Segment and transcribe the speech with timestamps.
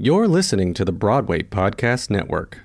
[0.00, 2.60] You're listening to the Broadway Podcast Network.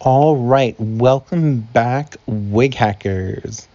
[0.00, 3.68] All right, welcome back, wig hackers.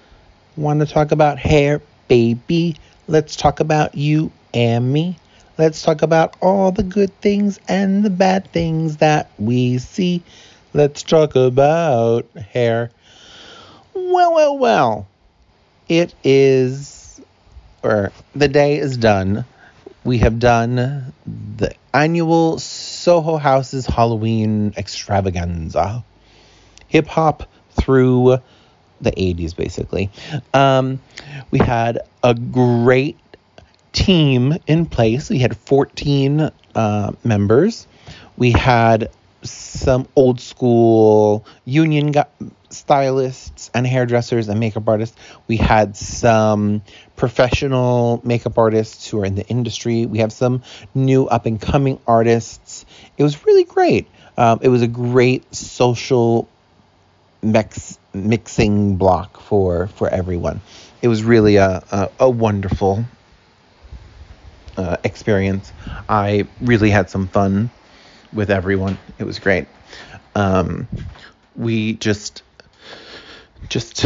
[0.57, 2.77] Want to talk about hair, baby?
[3.07, 5.19] Let's talk about you and me.
[5.59, 10.23] Let's talk about all the good things and the bad things that we see.
[10.73, 12.89] Let's talk about hair.
[13.93, 15.07] Well, well, well.
[15.89, 17.21] It is,
[17.83, 19.45] or the day is done.
[20.09, 21.13] We have done
[21.55, 26.03] the annual Soho House's Halloween extravaganza.
[26.87, 27.47] Hip hop
[27.79, 28.39] through
[29.01, 30.09] the 80s, basically.
[30.51, 30.99] Um,
[31.51, 33.19] we had a great
[33.93, 35.29] team in place.
[35.29, 37.85] We had 14 uh, members.
[38.35, 39.11] We had
[39.49, 42.13] some old school union
[42.69, 45.17] stylists and hairdressers and makeup artists.
[45.47, 46.83] We had some
[47.15, 50.05] professional makeup artists who are in the industry.
[50.05, 50.63] We have some
[50.93, 52.85] new up and coming artists.
[53.17, 54.07] It was really great.
[54.37, 56.47] Um, it was a great social
[57.41, 60.61] mix mixing block for for everyone.
[61.01, 63.05] It was really a a, a wonderful
[64.77, 65.73] uh, experience.
[66.07, 67.69] I really had some fun
[68.33, 68.97] with everyone.
[69.17, 69.67] It was great.
[70.35, 70.87] Um,
[71.55, 72.43] we just
[73.67, 74.05] just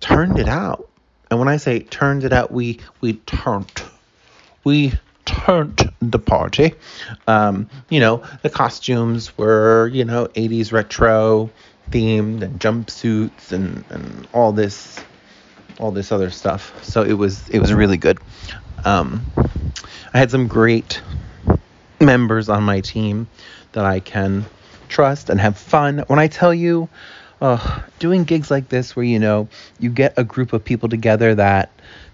[0.00, 0.88] turned it out.
[1.30, 3.82] And when I say turned it out, we we turned
[4.64, 4.92] we
[5.24, 6.74] turned the party.
[7.26, 11.50] Um, you know, the costumes were, you know, 80s retro
[11.90, 14.98] themed and jumpsuits and, and all this
[15.78, 16.84] all this other stuff.
[16.84, 18.18] So it was it was really good.
[18.84, 19.24] Um,
[20.12, 21.00] I had some great
[22.02, 23.28] members on my team
[23.72, 24.44] that I can
[24.88, 26.04] trust and have fun.
[26.08, 26.88] When I tell you,
[27.40, 31.34] uh, doing gigs like this, where you know you get a group of people together
[31.34, 31.70] that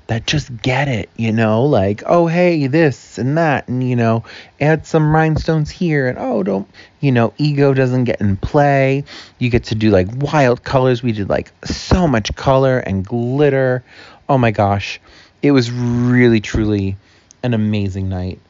[0.09, 4.25] that just get it, you know, like, oh, hey, this and that, and, you know,
[4.59, 6.66] add some rhinestones here, and oh, don't,
[7.00, 9.05] you know, ego doesn't get in play.
[9.39, 11.03] You get to do like wild colors.
[11.03, 13.84] We did like so much color and glitter.
[14.31, 14.98] Oh my gosh.
[15.43, 16.97] It was really, truly
[17.43, 18.41] an amazing night.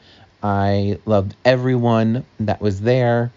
[0.43, 3.33] I loved everyone that was there.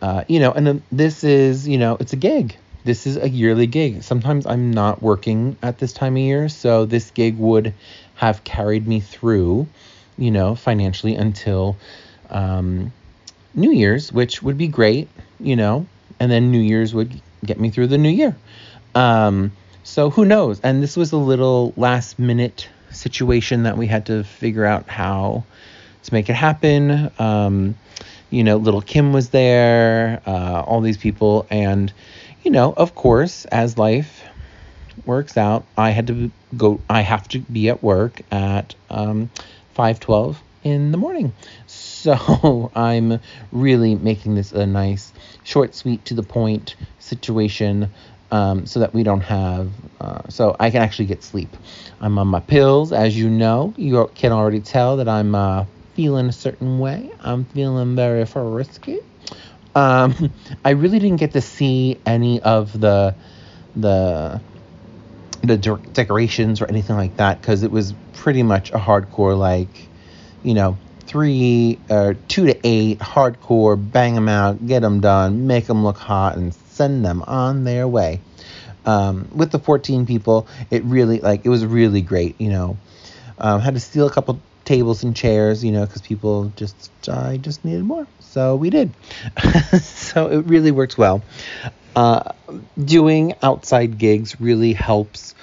[0.00, 3.66] Uh, you know, and this is, you know, it's a gig this is a yearly
[3.66, 4.02] gig.
[4.02, 7.74] Sometimes I'm not working at this time of year, so this gig would
[8.14, 9.66] have carried me through,
[10.16, 11.76] you know, financially until
[12.30, 12.92] um,
[13.54, 15.08] New Year's, which would be great,
[15.38, 15.86] you know,
[16.18, 18.36] and then New Year's would get me through the new year.
[18.94, 19.52] Um,
[19.82, 20.60] so who knows?
[20.60, 25.44] And this was a little last minute situation that we had to figure out how
[26.04, 27.10] to make it happen.
[27.18, 27.74] Um,
[28.30, 31.92] you know, Lil' Kim was there, uh, all these people, and
[32.42, 34.22] you know, of course, as life
[35.04, 36.80] works out, I had to go.
[36.88, 39.30] I have to be at work at um,
[39.74, 41.32] five twelve in the morning.
[42.00, 43.20] So I'm
[43.52, 45.12] really making this a nice,
[45.44, 47.90] short, sweet, to the point situation.
[48.32, 51.54] Um, so that we don't have, uh, so I can actually get sleep.
[52.00, 53.74] I'm on my pills, as you know.
[53.76, 55.66] You can already tell that I'm uh,
[56.00, 57.10] feeling a certain way.
[57.20, 59.00] I'm feeling very frisky.
[59.74, 60.32] Um,
[60.64, 63.14] I really didn't get to see any of the
[63.76, 64.40] the
[65.42, 69.88] the de- decorations or anything like that because it was pretty much a hardcore like
[70.42, 75.46] you know three or uh, two to eight hardcore bang them out get them done
[75.46, 78.20] make them look hot and send them on their way
[78.86, 82.78] um, with the 14 people it really like it was really great you know
[83.38, 84.40] um, had to steal a couple
[84.70, 88.92] tables and chairs you know because people just i just needed more so we did.
[89.82, 91.20] so it really works well.
[91.96, 92.30] Uh,
[92.82, 95.34] doing outside gigs really helps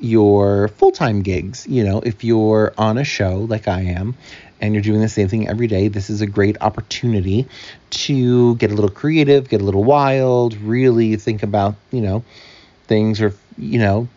[0.00, 1.66] your full time gigs.
[1.66, 4.16] You know, if you're on a show like I am
[4.58, 7.46] and you're doing the same thing every day, this is a great opportunity
[7.90, 12.24] to get a little creative, get a little wild, really think about, you know,
[12.86, 14.08] things or, you know,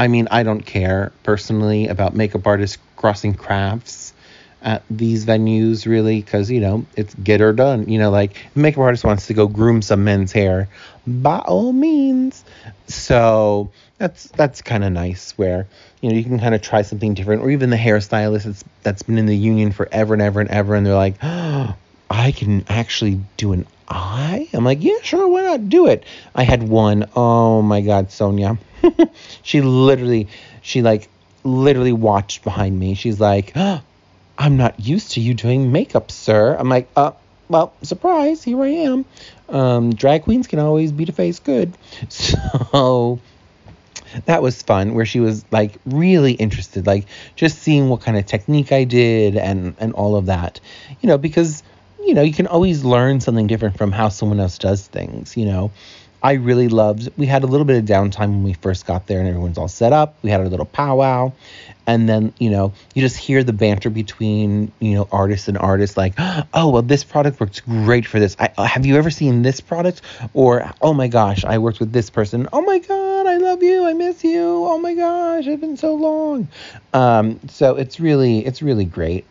[0.00, 4.14] I mean, I don't care personally about makeup artists crossing crafts
[4.62, 7.86] at these venues really because you know it's get her done.
[7.86, 10.70] You know like makeup artist wants to go groom some men's hair
[11.06, 12.46] by all means.
[12.86, 15.66] So that's that's kind of nice where
[16.00, 17.42] you know you can kind of try something different.
[17.42, 20.76] Or even the hairstylist that's that's been in the union forever and ever and ever
[20.76, 21.76] and they're like oh,
[22.10, 24.48] i can actually do an eye?
[24.52, 25.68] I'm like yeah sure why not?
[25.68, 26.04] Do it.
[26.34, 27.08] I had one.
[27.16, 28.58] Oh my god sonia.
[29.42, 30.28] She literally
[30.62, 31.08] she like
[31.44, 32.94] literally watched behind me.
[32.94, 33.80] She's like oh,
[34.38, 36.56] I'm not used to you doing makeup, sir.
[36.58, 37.12] I'm like, uh,
[37.48, 39.04] well, surprise, here I am.
[39.48, 41.72] Um, drag queens can always beat a face good.
[42.08, 43.20] So
[44.24, 47.06] that was fun where she was like really interested like
[47.36, 50.60] just seeing what kind of technique i did and and all of that.
[51.00, 51.62] You know because
[52.04, 55.44] you know you can always learn something different from how someone else does things you
[55.44, 55.70] know.
[56.22, 59.20] I really loved we had a little bit of downtime when we first got there
[59.20, 60.16] and everyone's all set up.
[60.22, 61.32] We had a little powwow.
[61.86, 65.96] And then you know you just hear the banter between you know artists and artists
[65.96, 66.14] like
[66.54, 68.36] oh well this product works great for this.
[68.38, 70.02] I, have you ever seen this product?
[70.34, 72.48] Or oh my gosh i worked with this person.
[72.52, 73.86] Oh my god i love you.
[73.86, 74.66] I miss you.
[74.66, 76.48] Oh my gosh it's been so long.
[76.92, 79.24] Um, so it's really it's really great.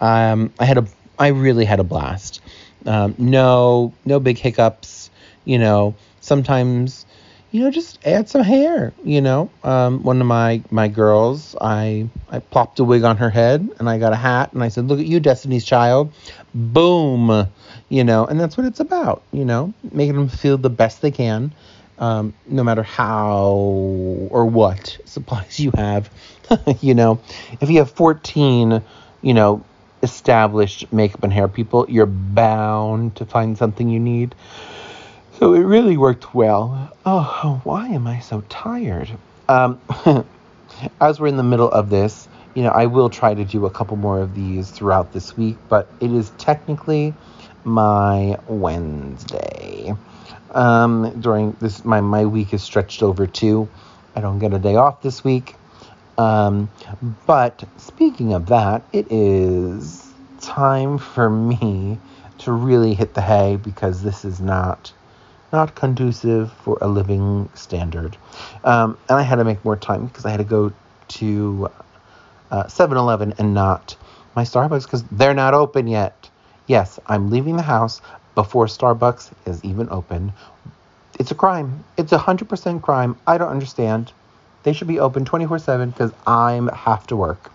[0.00, 0.86] Um, i had a
[1.18, 2.40] i really had a blast
[2.86, 5.10] um, no no big hiccups
[5.44, 7.06] you know sometimes
[7.54, 8.92] you know, just add some hair.
[9.04, 13.30] You know, um, one of my my girls, I I plopped a wig on her
[13.30, 16.12] head, and I got a hat, and I said, "Look at you, Destiny's Child."
[16.52, 17.46] Boom,
[17.90, 19.22] you know, and that's what it's about.
[19.30, 21.54] You know, making them feel the best they can,
[22.00, 26.10] um, no matter how or what supplies you have.
[26.80, 27.20] you know,
[27.60, 28.82] if you have 14,
[29.22, 29.64] you know,
[30.04, 34.36] established makeup and hair people, you're bound to find something you need.
[35.40, 36.92] So it really worked well.
[37.04, 39.10] Oh, why am I so tired?
[39.48, 39.80] Um,
[41.00, 43.70] as we're in the middle of this, you know, I will try to do a
[43.70, 47.12] couple more of these throughout this week, but it is technically
[47.64, 49.92] my Wednesday.
[50.52, 53.68] Um, during this, my, my week is stretched over too.
[54.14, 55.56] I don't get a day off this week.
[56.18, 56.68] Um,
[57.26, 61.98] but speaking of that, it is time for me
[62.38, 64.92] to really hit the hay because this is not
[65.52, 68.16] not conducive for a living standard.
[68.64, 70.72] Um, and I had to make more time because I had to go
[71.08, 71.70] to
[72.50, 73.96] uh, 7 Eleven and not
[74.34, 76.28] my Starbucks because they're not open yet.
[76.66, 78.00] Yes, I'm leaving the house
[78.34, 80.32] before Starbucks is even open.
[81.18, 81.84] It's a crime.
[81.96, 83.16] It's a 100% crime.
[83.26, 84.12] I don't understand.
[84.64, 87.52] They should be open 24 7 because I have to work.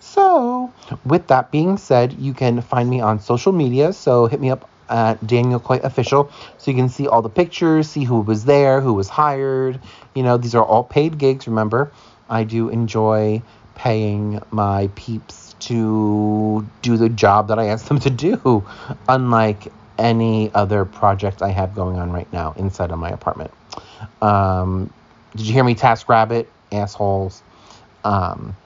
[0.00, 0.72] So,
[1.04, 3.92] with that being said, you can find me on social media.
[3.92, 6.30] So, hit me up at Daniel Coy Official.
[6.58, 9.80] So you can see all the pictures, see who was there, who was hired.
[10.14, 11.90] You know, these are all paid gigs, remember.
[12.28, 13.42] I do enjoy
[13.74, 18.66] paying my peeps to do the job that I asked them to do,
[19.08, 23.50] unlike any other project I have going on right now inside of my apartment.
[24.20, 24.92] Um,
[25.36, 26.46] did you hear me, TaskRabbit?
[26.70, 27.42] Assholes.
[28.04, 28.56] Um,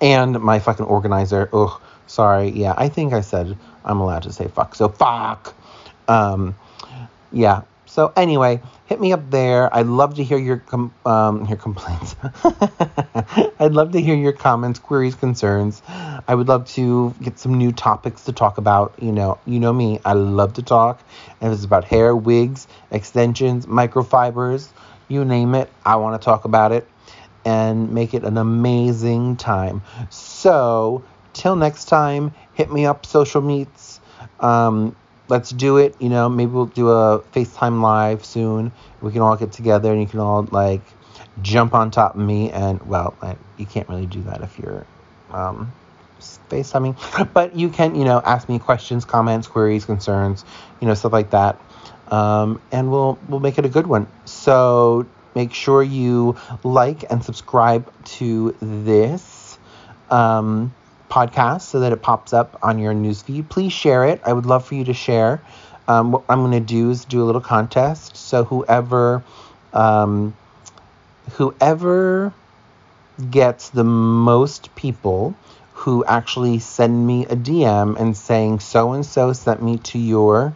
[0.00, 1.48] and my fucking organizer.
[1.52, 2.50] Ugh, sorry.
[2.50, 4.74] Yeah, I think I said I'm allowed to say fuck.
[4.74, 5.54] So fuck.
[6.08, 6.54] Um,
[7.32, 7.62] yeah.
[7.86, 9.74] So anyway, hit me up there.
[9.74, 12.14] I'd love to hear your com- um, your complaints.
[13.58, 15.82] I'd love to hear your comments, queries, concerns.
[15.88, 18.94] I would love to get some new topics to talk about.
[19.00, 20.00] You know, you know me.
[20.04, 21.02] I love to talk.
[21.40, 24.68] If it's about hair, wigs, extensions, microfibers,
[25.08, 26.86] you name it, I want to talk about it
[27.44, 29.82] and make it an amazing time.
[30.10, 34.00] So, till next time, hit me up social meets.
[34.40, 34.96] Um,
[35.28, 35.94] let's do it.
[36.00, 38.72] You know, maybe we'll do a FaceTime live soon.
[39.00, 40.82] We can all get together and you can all like
[41.42, 42.50] jump on top of me.
[42.50, 44.86] And well, I, you can't really do that if you're
[45.30, 45.72] um,
[46.20, 50.44] FaceTiming, but you can, you know, ask me questions, comments, queries, concerns,
[50.80, 51.60] you know, stuff like that.
[52.08, 54.06] Um, and we'll we'll make it a good one.
[54.24, 59.58] So make sure you like and subscribe to this.
[60.10, 60.72] Um,
[61.08, 63.48] podcast so that it pops up on your newsfeed.
[63.48, 64.20] Please share it.
[64.24, 65.40] I would love for you to share.
[65.88, 68.16] Um, what I'm going to do is do a little contest.
[68.16, 69.22] So whoever
[69.72, 70.34] um,
[71.32, 72.32] whoever
[73.30, 75.34] gets the most people
[75.74, 80.54] who actually send me a DM and saying so and so sent me to your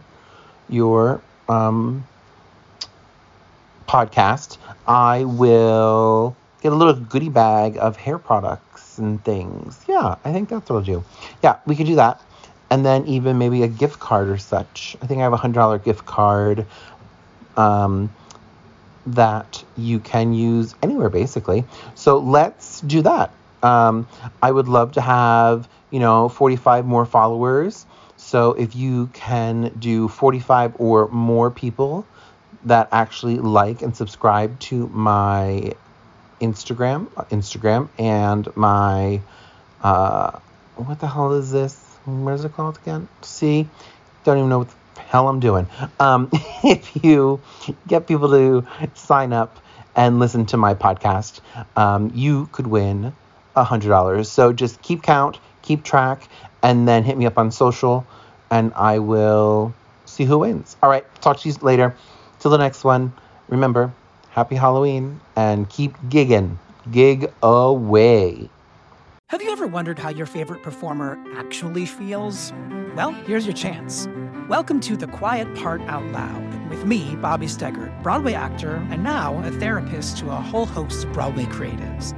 [0.69, 2.05] your um,
[3.87, 4.57] podcast,
[4.87, 9.83] I will get a little goodie bag of hair products and things.
[9.87, 11.03] Yeah, I think that's what I'll do.
[11.43, 12.21] Yeah, we could do that.
[12.69, 14.95] And then even maybe a gift card or such.
[15.01, 16.65] I think I have a $100 gift card
[17.57, 18.09] um,
[19.07, 21.65] that you can use anywhere basically.
[21.95, 23.31] So let's do that.
[23.63, 24.07] Um,
[24.41, 27.85] I would love to have, you know, 45 more followers.
[28.31, 32.07] So if you can do 45 or more people
[32.63, 35.73] that actually like and subscribe to my
[36.39, 39.19] Instagram, Instagram, and my
[39.83, 40.39] uh,
[40.77, 41.75] what the hell is this?
[42.05, 43.09] What is it called again?
[43.21, 43.67] See,
[44.23, 45.67] don't even know what the hell I'm doing.
[45.99, 46.29] Um,
[46.63, 47.41] if you
[47.85, 49.59] get people to sign up
[49.93, 51.41] and listen to my podcast,
[51.75, 53.11] um, you could win
[53.57, 54.31] a hundred dollars.
[54.31, 56.29] So just keep count, keep track,
[56.63, 58.07] and then hit me up on social,
[58.51, 59.73] and I will
[60.05, 60.77] see who wins.
[60.83, 61.95] All right, talk to you later.
[62.39, 63.13] Till the next one.
[63.47, 63.91] Remember,
[64.31, 66.57] Happy Halloween and keep gigging.
[66.89, 68.49] Gig away.
[69.29, 72.53] Have you ever wondered how your favorite performer actually feels?
[72.95, 74.07] Well, here's your chance.
[74.47, 79.41] Welcome to The Quiet Part Out Loud with me, Bobby Steggert, Broadway actor and now
[79.43, 82.17] a therapist to a whole host of Broadway creatives.